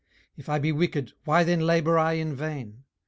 [0.35, 2.85] 18:009:029 If I be wicked, why then labour I in vain?